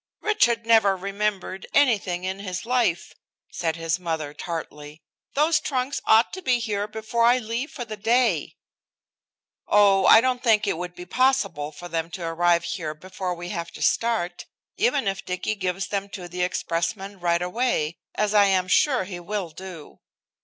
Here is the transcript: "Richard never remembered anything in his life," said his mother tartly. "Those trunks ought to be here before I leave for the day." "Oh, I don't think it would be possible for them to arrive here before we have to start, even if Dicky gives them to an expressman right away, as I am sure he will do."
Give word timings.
"Richard 0.21 0.65
never 0.65 0.97
remembered 0.97 1.67
anything 1.75 2.23
in 2.23 2.39
his 2.39 2.65
life," 2.65 3.13
said 3.51 3.75
his 3.75 3.99
mother 3.99 4.33
tartly. 4.33 5.03
"Those 5.35 5.59
trunks 5.59 6.01
ought 6.05 6.33
to 6.33 6.41
be 6.41 6.57
here 6.57 6.87
before 6.87 7.23
I 7.25 7.37
leave 7.37 7.69
for 7.69 7.85
the 7.85 7.97
day." 7.97 8.55
"Oh, 9.67 10.07
I 10.07 10.19
don't 10.19 10.41
think 10.41 10.65
it 10.65 10.75
would 10.79 10.95
be 10.95 11.05
possible 11.05 11.71
for 11.71 11.87
them 11.87 12.09
to 12.17 12.23
arrive 12.25 12.63
here 12.63 12.95
before 12.95 13.35
we 13.35 13.49
have 13.49 13.69
to 13.73 13.81
start, 13.83 14.47
even 14.75 15.07
if 15.07 15.23
Dicky 15.23 15.53
gives 15.53 15.89
them 15.89 16.09
to 16.17 16.23
an 16.23 16.33
expressman 16.33 17.19
right 17.19 17.39
away, 17.43 17.99
as 18.15 18.33
I 18.33 18.45
am 18.45 18.67
sure 18.67 19.03
he 19.03 19.19
will 19.19 19.51
do." 19.51 19.99